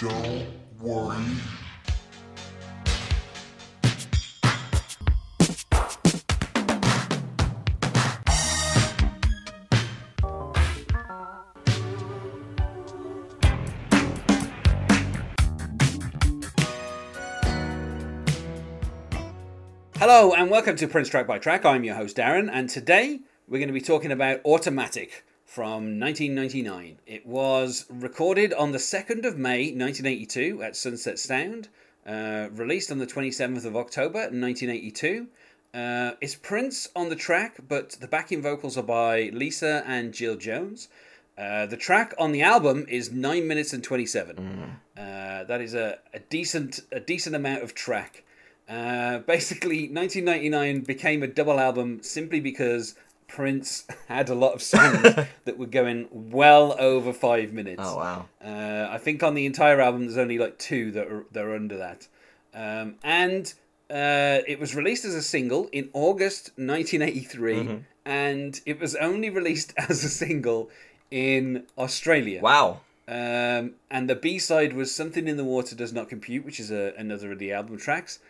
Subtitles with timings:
[0.00, 0.46] Don't
[0.80, 1.18] worry.
[19.96, 21.66] Hello and welcome to Prince Track by Track.
[21.66, 26.98] I'm your host Darren, and today we're going to be talking about Automatic from 1999.
[27.08, 31.66] It was recorded on the 2nd of May 1982 at Sunset Sound,
[32.06, 35.26] uh, released on the 27th of October 1982.
[35.74, 40.36] Uh, it's Prince on the track, but the backing vocals are by Lisa and Jill
[40.36, 40.86] Jones.
[41.36, 44.78] Uh, the track on the album is nine minutes and twenty-seven.
[44.96, 48.22] Uh, that is a, a decent a decent amount of track.
[48.68, 52.94] Uh, basically, 1999 became a double album simply because
[53.30, 55.02] Prince had a lot of songs
[55.44, 57.82] that were going well over five minutes.
[57.84, 58.26] Oh wow.
[58.44, 61.54] Uh, I think on the entire album, there's only like two that are that are
[61.54, 62.06] under that,
[62.54, 63.52] um, and
[63.90, 67.76] uh, it was released as a single in August 1983, Mm-hmm.
[68.04, 70.70] and it was only released as a single
[71.10, 72.40] in Australia.
[72.40, 72.80] Wow.
[73.08, 76.70] Um, and the B side was "Something in the Water Does Not Compute," which is
[76.70, 78.20] a, another of the album tracks.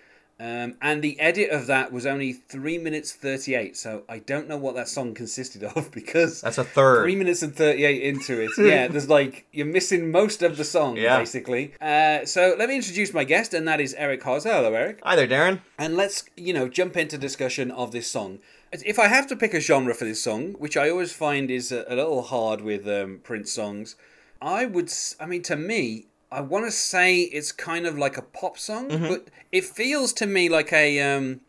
[0.41, 3.77] Um, and the edit of that was only three minutes thirty-eight.
[3.77, 7.03] So I don't know what that song consisted of because That's a third.
[7.05, 10.97] three minutes and 38 into it yeah there's like you're missing most of the song
[10.97, 11.19] Yeah.
[11.19, 14.45] basically uh, so let me introduce my guest and that is eric Harz.
[14.45, 15.61] hello eric Hi there, Darren.
[15.79, 18.39] and let's you know jump into discussion of this song
[18.73, 21.71] if i have to pick a genre for this song which i always find is
[21.73, 23.97] a, a little hard with um, prince songs
[24.41, 28.23] i would I mean to me i want to say it's kind of like a
[28.23, 31.41] pop song but it feels to me like a um,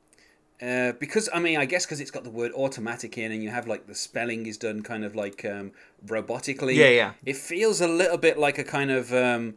[0.62, 3.50] uh, because I mean, I guess because it's got the word automatic in, and you
[3.50, 5.72] have like the spelling is done kind of like um,
[6.06, 6.76] robotically.
[6.76, 7.14] Yeah, yeah.
[7.26, 9.56] It feels a little bit like a kind of, um,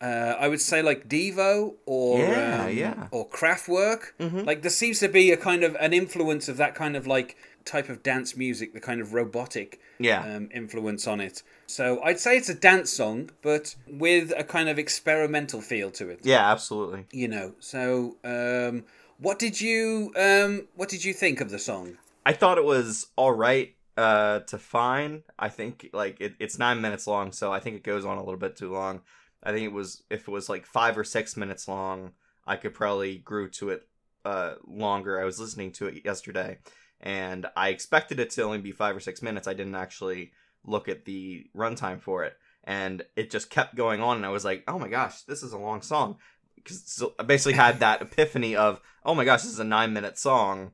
[0.00, 3.08] uh, I would say like Devo or Yeah, um, yeah.
[3.10, 4.12] or Kraftwerk.
[4.44, 7.36] Like there seems to be a kind of an influence of that kind of like
[7.64, 10.22] type of dance music, the kind of robotic Yeah.
[10.36, 11.42] um, influence on it.
[11.66, 16.08] So I'd say it's a dance song, but with a kind of experimental feel to
[16.10, 17.06] it Yeah, absolutely.
[17.12, 18.84] you know so um
[19.18, 23.06] what did you um what did you think of the song I thought it was
[23.16, 25.22] all right uh, to fine.
[25.38, 28.24] I think like it, it's nine minutes long, so I think it goes on a
[28.24, 29.02] little bit too long.
[29.42, 32.12] I think it was if it was like five or six minutes long,
[32.46, 33.86] I could probably grew to it
[34.24, 35.20] uh, longer.
[35.20, 36.58] I was listening to it yesterday,
[37.04, 39.46] and I expected it to only be five or six minutes.
[39.46, 40.32] I didn't actually
[40.64, 44.16] look at the runtime for it, and it just kept going on.
[44.16, 46.16] And I was like, oh my gosh, this is a long song.
[46.56, 49.92] Because so I basically had that epiphany of, oh my gosh, this is a nine
[49.92, 50.72] minute song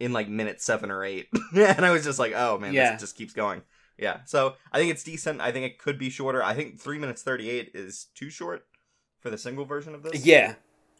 [0.00, 1.28] in like minute seven or eight.
[1.54, 2.90] and I was just like, oh man, Yeah.
[2.92, 3.62] this just keeps going.
[3.96, 4.20] Yeah.
[4.24, 5.40] So I think it's decent.
[5.40, 6.42] I think it could be shorter.
[6.42, 8.66] I think three minutes thirty eight is too short
[9.20, 10.24] for the single version of this.
[10.24, 10.54] yeah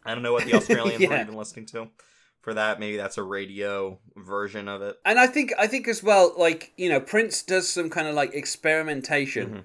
[0.05, 1.23] I don't know what the Australians were Yeah.
[1.23, 1.89] even listening to
[2.43, 2.81] for that.
[2.81, 4.99] Maybe that's a radio version of it.
[5.07, 8.15] and i think i think as well like you know prince does some kind of
[8.15, 9.65] like experimentation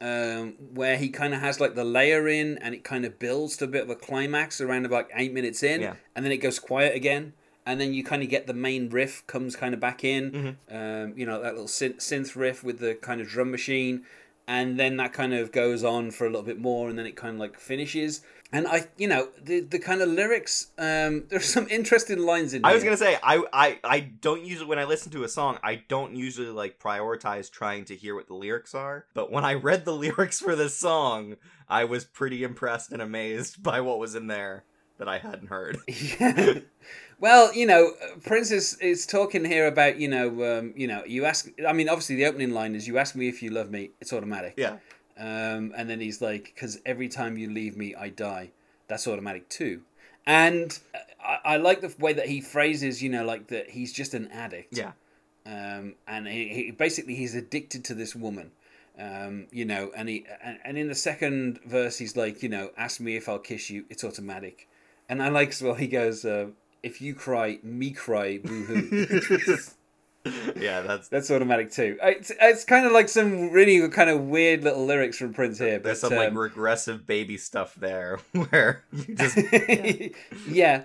[0.00, 3.56] um where he kind of has like the layer in and it kind of builds
[3.56, 5.94] to a bit of a climax around about eight minutes in Yeah.
[6.14, 7.32] and then it goes quiet again
[7.66, 11.14] and then you kind of get the main riff comes kind of back in um,
[11.16, 14.04] you know that little synth, synth riff with the kind of drum machine
[14.46, 17.16] and then that kind of goes on for a little bit more and then it
[17.16, 18.20] kind of like finishes
[18.52, 22.64] and i you know the the kind of lyrics um there's some interesting lines in
[22.64, 25.58] I was gonna say I, I I don't usually when I listen to a song
[25.62, 29.06] I don't usually like prioritize trying to hear what the lyrics are.
[29.14, 31.36] But when I read the lyrics for this song,
[31.68, 34.64] I was pretty impressed and amazed by what was in there
[34.98, 35.78] that I hadn't heard.
[36.20, 36.60] Yeah.
[37.20, 37.92] Well, you know,
[38.24, 41.48] Prince is, is talking here about you know, um, you know, you ask.
[41.66, 44.12] I mean, obviously, the opening line is, "You ask me if you love me, it's
[44.12, 44.78] automatic." Yeah.
[45.16, 48.50] Um, and then he's like, "Because every time you leave me, I die.
[48.88, 49.82] That's automatic too."
[50.26, 50.78] And
[51.24, 54.28] I, I like the way that he phrases, you know, like that he's just an
[54.28, 54.76] addict.
[54.76, 54.92] Yeah.
[55.46, 58.50] Um, and he, he basically he's addicted to this woman.
[58.98, 62.70] Um, you know, and he and, and in the second verse he's like, you know,
[62.76, 64.68] ask me if I'll kiss you, it's automatic.
[65.08, 66.48] And I like as well he goes, uh,
[66.82, 69.06] if you cry, me cry, boo hoo.
[70.56, 71.98] yeah, that's That's automatic too.
[72.02, 75.78] It's, it's kind of like some really kind of weird little lyrics from Prince here.
[75.78, 79.38] there's but, some like um, regressive baby stuff there where you just
[80.48, 80.84] yeah.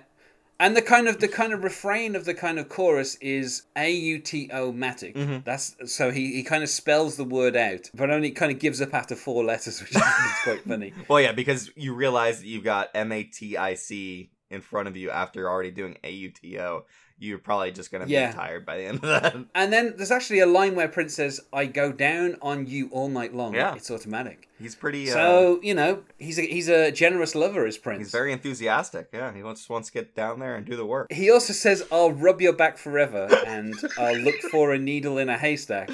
[0.58, 3.90] And the kind of the kind of refrain of the kind of chorus is A
[3.90, 5.14] U T O matic.
[5.14, 5.38] Mm-hmm.
[5.42, 8.82] That's so he, he kind of spells the word out, but only kind of gives
[8.82, 10.02] up after four letters, which is
[10.44, 10.92] quite funny.
[11.08, 14.88] well yeah because you realize that you've got M A T I C in front
[14.88, 16.82] of you after already doing AUTO,
[17.20, 18.28] you're probably just gonna Yeah.
[18.32, 19.36] be tired by the end of that.
[19.54, 23.08] And then there's actually a line where Prince says, "I go down on you all
[23.08, 23.54] night long.
[23.54, 23.74] Yeah.
[23.76, 25.08] It's automatic." He's pretty.
[25.10, 28.00] Uh, So you know, he's a he's a generous lover, is Prince.
[28.00, 29.08] he's very enthusiastic.
[29.12, 31.12] Yeah, he wants wants to get down there and do the work.
[31.12, 35.28] He also says, "I'll rub your back forever, and I'll look for a needle in
[35.28, 35.90] a haystack,"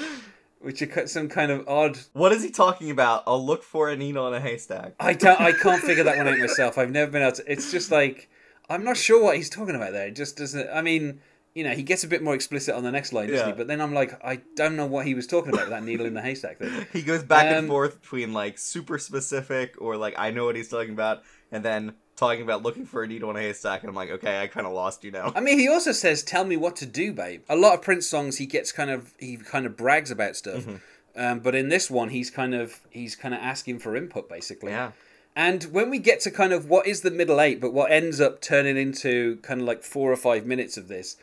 [0.61, 1.99] which are ki- some kind of odd.
[2.13, 3.23] What is he talking about?
[3.27, 4.95] I'll look for a needle in a haystack.
[5.01, 5.41] I don't.
[5.41, 6.79] I can't figure that one out myself.
[6.79, 7.51] I've never been able to.
[7.53, 8.29] It's just like
[8.69, 10.09] I'm not sure what he's talking about there.
[10.09, 10.69] It just doesn't.
[10.73, 11.21] I mean,
[11.55, 13.53] you know, he gets a bit more explicit on the next line, doesn't Yeah.
[13.55, 13.57] he?
[13.57, 16.05] But then I'm like, I don't know what he was talking about with that needle
[16.07, 16.87] in the haystack thing.
[16.93, 20.57] He goes back and Um, forth between like super specific or like I know what
[20.57, 23.89] he's talking about, and then talking about looking for a needle in a haystack, and
[23.91, 25.33] I'm like, okay, I kind of lost you now.
[25.37, 28.07] I mean, he also says, "Tell me what to do, babe." A lot of Prince
[28.07, 30.77] songs, he gets kind of he kind of brags about stuff, Mm-hmm.
[31.23, 34.73] um, but in this one, he's kind of he's kind of asking for input, basically.
[34.73, 34.93] Yeah,
[35.37, 38.21] And when we get to kind of what is the middle eight, but what ends
[38.21, 41.17] up turning into kind of like four or five minutes of this,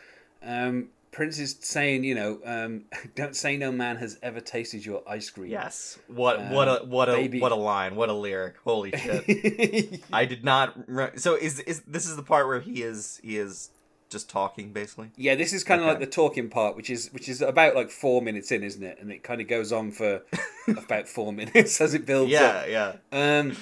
[0.46, 2.84] um, Prince is saying, you know, um,
[3.16, 5.50] don't say no man has ever tasted your ice cream.
[5.52, 5.98] yes.
[6.08, 7.40] What Um, what a what a baby.
[7.40, 8.56] what a line, what a lyric.
[8.64, 10.04] Holy shit.
[10.14, 10.76] I did not.
[10.88, 13.70] Re- so is is this is the part where he is he is
[14.10, 15.10] just talking basically?
[15.16, 15.92] yeah, this is kind of Okay.
[15.98, 19.00] like the talking part, which is which is about like four minutes in, isn't it?
[19.02, 20.22] And it kind of goes on for
[20.68, 22.68] about four minutes as it builds up.
[22.68, 23.40] Yeah, yeah.
[23.40, 23.58] Um,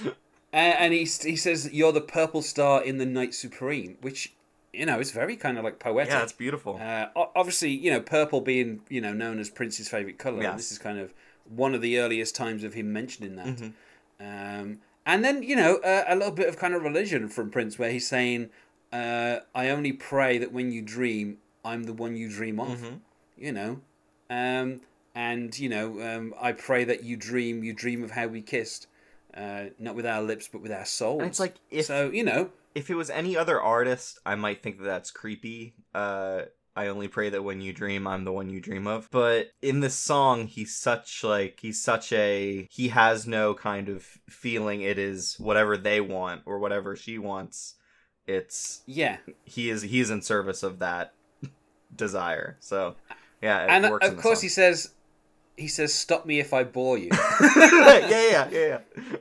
[0.53, 4.33] and, and he he says, "You're the purple star in the night supreme," which
[4.74, 6.12] you know is very kind of like poetic.
[6.12, 6.80] Yeah, it's beautiful.
[6.81, 10.42] Uh, obviously, you know, purple being you know known as Prince's favorite color.
[10.42, 10.56] Yes.
[10.57, 11.13] This is kind of
[11.50, 13.48] one of the earliest times of him mentioning that.
[13.48, 13.74] Mhm.
[14.19, 17.80] Um, and then you know uh, a little bit of kind of religion from Prince,
[17.80, 18.50] where he's saying,
[18.94, 23.00] uh, "I only pray that when you dream, I'm the one you dream of." Mhm.
[23.38, 23.81] You know,
[24.30, 24.81] um,
[25.15, 28.86] and you know, um, I pray that you dream, you dream of how we kissed,
[29.36, 31.22] uh, not with our lips but with our souls.
[31.22, 34.63] And it's like if so, you know, if it was any other artist, I might
[34.63, 35.75] think that that's creepy.
[35.94, 36.44] Uh,
[36.75, 39.10] I only pray that when you dream, I'm the one you dream of.
[39.12, 44.04] But in this song, he's such like he's such a he has no kind of
[44.30, 44.81] feeling.
[44.81, 47.75] It is whatever they want or whatever she wants.
[48.25, 49.18] It's yeah.
[49.44, 51.13] he is he is in service of that
[51.95, 52.57] desire.
[52.62, 52.95] So
[53.42, 54.44] yeah, it and of course song.
[54.44, 54.92] he says,
[55.57, 57.09] he says, "Stop me if I bore you."
[57.42, 58.80] yeah, yeah, yeah, yeah.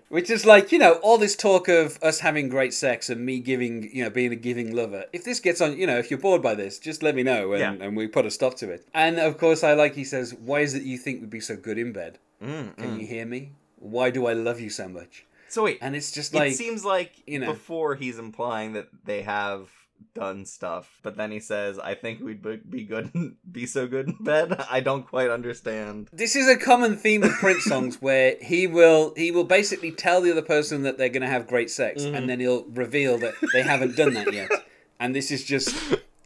[0.08, 3.40] Which is like, you know, all this talk of us having great sex and me
[3.40, 5.04] giving, you know, being a giving lover.
[5.12, 7.52] If this gets on, you know, if you're bored by this, just let me know
[7.52, 7.86] and, Yeah.
[7.86, 8.86] and we put a stop to it.
[8.94, 11.56] And of course, I like he says, Why is it you think we'd be so
[11.56, 12.18] good in bed?
[12.42, 13.00] Mm, Can mm.
[13.00, 13.52] you hear me?
[13.76, 15.26] Why do I love you so much?
[15.48, 17.52] So wait, And it's just like, it seems like you know.
[17.52, 19.68] before he's implying that they have
[20.14, 23.12] done stuff, but then he says, "I think we'd be- good,
[23.52, 26.08] be so good in bed." I don't quite understand.
[26.12, 30.20] this is a common theme of Prince songs where he will he will basically tell
[30.20, 32.14] the other person that they're going to have great sex, Mhm.
[32.16, 34.50] and then he'll reveal that they haven't done that yet.
[34.98, 35.74] And this is just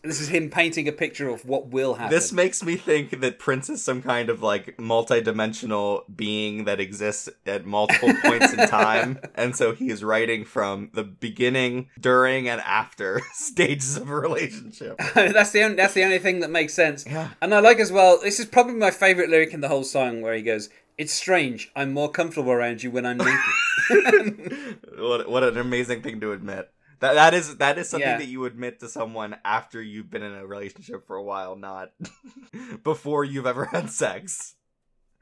[0.04, 2.14] this is him painting a picture of what will happen.
[2.14, 7.28] This makes me think that Prince is some kind of like multi-dimensional being that exists
[7.46, 12.60] at multiple points in time, and so he is writing from the beginning, during, and
[12.60, 14.98] after stages of a relationship.
[15.14, 17.06] that's the only, that's the only thing that makes sense.
[17.06, 17.30] Yeah.
[17.40, 18.20] And I like as well.
[18.20, 20.68] This is probably my favorite lyric in the whole song, where he goes,
[20.98, 21.72] "It's strange.
[21.74, 26.70] I'm more comfortable around you when I'm naked." what what an amazing thing to admit.
[27.00, 28.18] That that is that is something Yeah.
[28.18, 31.92] that you admit to someone after you've been in a relationship for a while, not
[32.84, 34.54] before you've ever had sex.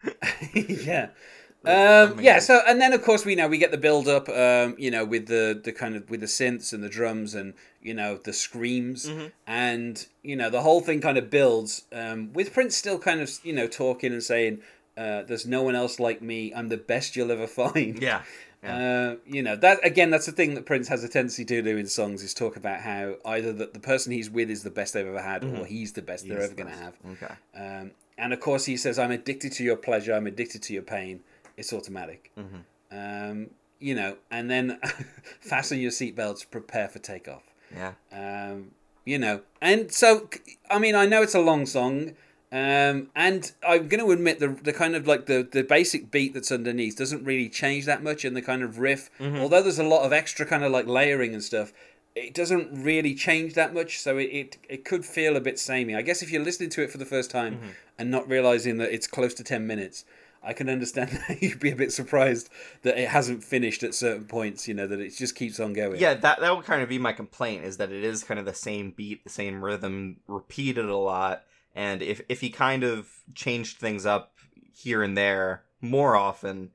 [0.54, 1.08] yeah.
[1.64, 2.40] Um, yeah.
[2.40, 4.28] So, and then of course we know we get the build up.
[4.28, 7.55] Um, you know, with the the kind of with the synths and the drums and
[7.81, 9.31] you know the screams Mhm.
[9.46, 11.84] and you know the whole thing kind of builds.
[11.93, 14.58] Um, with Prince still kind of you know talking and saying,
[14.96, 16.52] uh, "There's no one else like me.
[16.52, 18.22] I'm the best you'll ever find." Yeah.
[18.70, 20.10] Uh, you know that again.
[20.10, 22.81] That's the thing that Prince has a tendency to do in songs is talk about
[22.81, 25.66] how either that the person he's with is the best they've ever had, or Mhm.
[25.66, 26.94] he's the best they're ever going to have.
[27.12, 27.34] Okay.
[27.54, 30.12] Um, and of course, he says, "I'm addicted to your pleasure.
[30.14, 31.20] I'm addicted to your pain.
[31.56, 32.62] It's automatic." Mhm.
[32.92, 33.50] Um,
[33.81, 34.78] you know, and then
[35.40, 36.48] fasten your seatbelts.
[36.48, 37.42] Prepare for takeoff.
[37.74, 37.94] Yeah.
[38.12, 38.72] Um,
[39.04, 40.28] you know, and so
[40.70, 42.14] I mean, I know it's a long song,
[42.53, 46.35] um, and I'm going to admit the the kind of like the the basic beat
[46.35, 49.41] that's underneath doesn't really change that much, and the kind of riff, Mhm.
[49.41, 51.73] although there's a lot of extra kind of like layering and stuff.
[52.15, 55.94] It doesn't really change that much, so it, it, it could feel a bit samey.
[55.97, 57.69] I guess if you're listening to it for the first time Mhm.
[57.99, 60.05] and not realizing that it's close to 10 minutes,
[60.43, 62.51] I can understand that you'd be a bit surprised
[62.82, 65.99] that it hasn't finished at certain points, you know, that it just keeps on going.
[65.99, 68.44] Yeah, that that would kind of be my complaint is that it is kind of
[68.44, 71.44] the same beat, the same rhythm, repeated a lot.
[71.74, 74.34] And if if he kind of changed things up
[74.72, 76.70] here and there more often,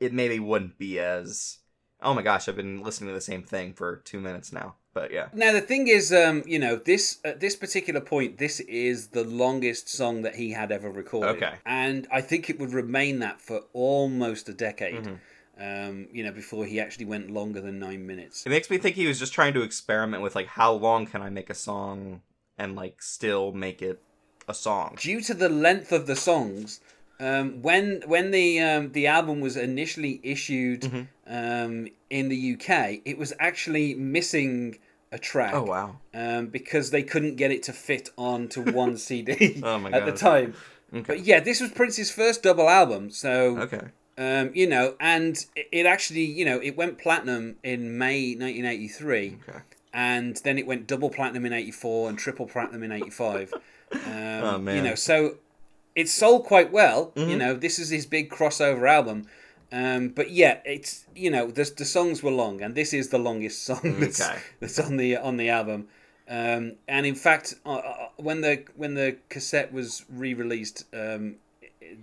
[0.00, 1.58] it maybe wouldn't be as
[2.02, 4.74] Oh my gosh, I've been listening to the same thing for two minutes now.
[4.94, 5.28] But yeah.
[5.32, 9.24] Now the thing is, um, you know, this at this particular point, this is the
[9.24, 11.36] longest song that he had ever recorded.
[11.36, 11.54] Okay.
[11.64, 15.04] and I think it would remain that for almost a decade.
[15.04, 15.18] Mhm.
[15.58, 18.44] Um, you know, before he actually went longer than nine minutes.
[18.44, 21.22] It makes me think he was just trying to experiment with like how long can
[21.22, 22.22] I make a song
[22.58, 24.02] and like still make it
[24.48, 24.96] a song.
[25.00, 26.80] Due to the length of the songs,
[27.20, 31.06] um, when when the um, the album was initially issued Mhm.
[31.26, 34.78] um, in the UK, it was actually missing
[35.12, 35.54] a track.
[35.54, 35.96] Oh wow.
[36.14, 40.54] um, because they couldn't get it to fit onto one CD Oh at the time.
[40.92, 41.04] Okay.
[41.06, 43.80] But yeah, this was Prince's first double album, so Okay.
[44.18, 49.38] um, you know, and it- it actually, you know, it went platinum in May 1983,
[49.48, 49.58] Okay.
[49.94, 53.54] and then it went double platinum in '84 and triple platinum in '85.
[54.04, 54.76] Um, Oh, man.
[54.76, 55.36] You know, so
[55.94, 57.12] it sold quite well.
[57.16, 57.38] You Mhm.
[57.38, 59.26] know, this is his big crossover album.
[59.70, 63.18] Um, but yeah, it's you know the the songs were long, and this is the
[63.18, 64.38] longest song that's, Okay.
[64.60, 65.88] that's on the on the album.
[66.28, 71.36] Um, and in fact, uh, uh, when the when the cassette was re-released, um,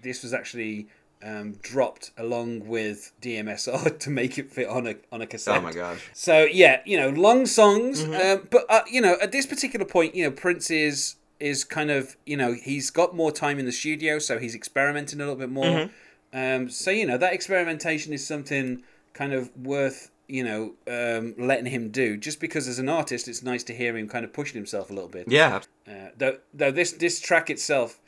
[0.02, 0.88] this was actually
[1.22, 5.58] um, dropped along with DMSR to make it fit on a on a cassette.
[5.58, 6.00] Oh my gosh.
[6.14, 8.20] So yeah, you know, long songs, Mhm.
[8.40, 12.18] um, but uh, you know, at this particular point, you know, Prince is kind of
[12.26, 15.50] you know he's got more time in the studio, so he's experimenting a little bit
[15.50, 15.66] more.
[15.66, 15.90] Mhm.
[16.32, 21.66] Um, so you know that experimentation is something kind of worth you know um, letting
[21.68, 22.18] him do.
[22.18, 24.94] Just because as an artist, it's nice to hear him kind of pushing himself a
[24.94, 25.28] little bit.
[25.28, 25.62] Yeah.
[25.88, 28.00] Uh, though though this this track itself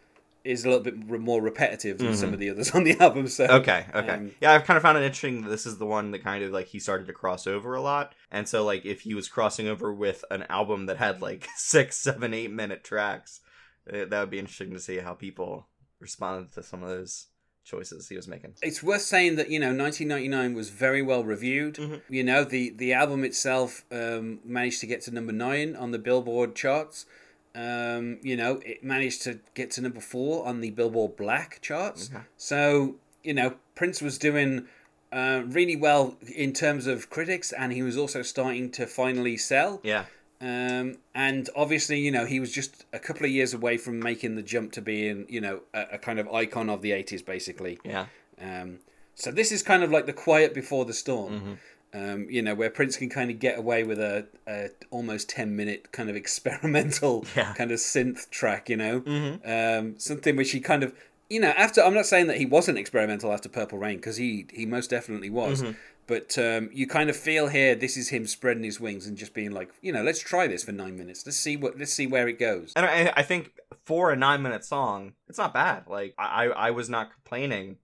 [0.43, 2.33] is a little bit more repetitive than some Mhm.
[2.33, 3.27] of the others on the album.
[3.27, 4.10] So Okay, okay.
[4.13, 6.43] Um, yeah, I've kind of found it interesting that this is the one that kind
[6.43, 8.13] of like he started to cross over a lot.
[8.31, 11.98] And so like if he was crossing over with an album that had like six,
[11.98, 13.41] seven, eight minute tracks,
[13.91, 15.67] eh, that would be interesting to see how people
[16.00, 17.27] responded to some of those
[17.63, 18.55] choices he was making.
[18.63, 22.01] it's worth saying that you know 1999 was very well reviewed Mhm.
[22.10, 26.00] you know the the album itself um, managed to get to number nine on the
[26.00, 27.05] billboard charts
[27.55, 32.10] um, you know it managed to get to number four on the billboard black charts
[32.13, 32.24] Okay.
[32.38, 34.67] so you know prince was doing
[35.12, 39.81] uh, really well in terms of critics and he was also starting to finally sell
[39.84, 40.05] Yeah.
[40.39, 44.36] um, and obviously, you know, he was just a couple of years away from making
[44.36, 47.77] the jump to being, you know, a, a kind of icon of the 80s, basically.
[47.84, 48.05] Yeah.
[48.41, 48.79] Um,
[49.13, 51.58] so this is kind of like the quiet before the storm, Mhm.
[51.93, 55.55] Um, you know, where Prince can kind of get away with a, a almost 10
[55.55, 57.53] minute kind of experimental Yeah.
[57.53, 59.50] kind of synth track, you know, Mm-hmm.
[59.88, 60.93] um, something which he kind of,
[61.29, 64.48] you know, after, I'm not saying that he wasn't experimental after Purple Rain, because he,
[64.53, 65.63] he most definitely was.
[65.63, 65.75] Mhm.
[66.07, 69.33] But um, you kind of feel here this is him spreading his wings and just
[69.33, 71.25] being like, you know, let's try this for nine minutes.
[71.25, 72.74] Let's see what let's see where it goes.
[72.75, 73.51] And I, I think
[73.86, 75.83] for a nine minute song, it's not bad.
[75.88, 77.77] Like I, I was not complaining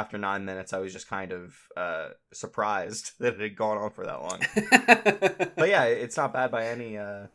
[0.00, 0.72] after nine minutes.
[0.72, 4.40] I was just kind of uh, surprised that it had gone on for that long.
[5.56, 7.26] But yeah, it's not bad by any uh,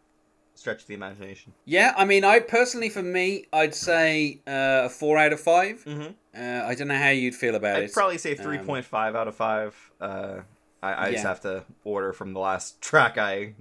[0.53, 1.53] stretch of the imagination.
[1.65, 5.84] yeah, I mean, I personally, for me, I'd say uh, a four out of five.
[5.86, 6.12] Mm-hmm.
[6.39, 7.86] Uh, I don't know how you'd feel about it.
[7.86, 9.75] I'd probably say Um, three point five out of five.
[10.00, 10.41] Uh,
[10.84, 13.53] I, I just have to order from the last track I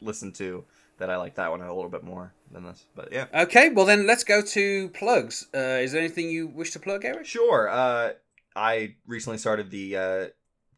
[0.00, 0.64] listened to
[0.98, 2.84] that I like that one a little bit more than this.
[2.94, 5.46] But yeah, Okay, well then let's go to plugs.
[5.54, 7.26] Uh, is there anything you wish to plug, Eric?
[7.26, 7.68] sure.
[7.70, 8.12] Uh,
[8.54, 10.26] I recently started the uh,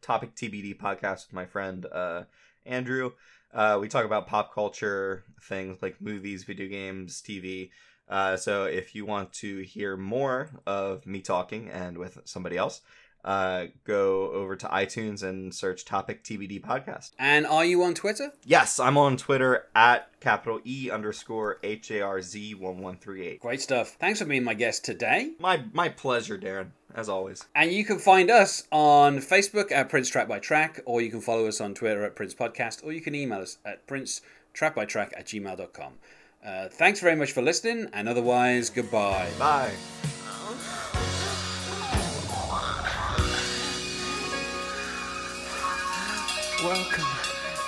[0.01, 2.23] Topic TBD podcast with my friend uh,
[2.65, 3.11] Andrew.
[3.53, 7.71] Uh, we talk about pop culture things like movies, video games, TV.
[8.09, 12.81] Uh, so if you want to hear more of me talking and with somebody else,
[13.23, 17.11] uh, go over to iTunes and search Topic TBD Podcast.
[17.17, 18.33] And are you on Twitter?
[18.43, 23.25] Yes, I'm on Twitter at capital E underscore H A R Z one one three
[23.25, 23.39] eight.
[23.39, 23.95] Great stuff.
[23.99, 25.31] Thanks for being my guest today.
[25.39, 26.67] My my pleasure, Darren.
[26.95, 27.47] As always.
[27.55, 31.21] And you can find us on Facebook at Prince Track by Track, or you can
[31.21, 34.21] follow us on Twitter at Prince Podcast, or you can email us at Prince
[34.53, 35.93] Track by Track at gmail.com.
[36.45, 39.29] Uh, thanks very much for listening, and otherwise, goodbye.
[39.39, 39.73] Bye.
[46.63, 47.03] Welcome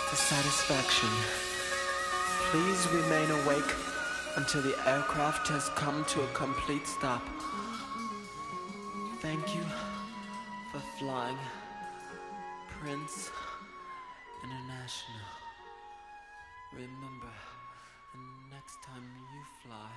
[0.10, 1.10] to satisfaction.
[2.50, 3.76] Please remain awake
[4.38, 7.22] until the aircraft has come to a complete stop.
[9.20, 9.64] Thank you
[10.72, 11.38] for flying
[12.70, 13.32] Prince
[14.46, 15.28] International.
[16.72, 17.34] Remember,
[18.14, 19.92] the next time you fly,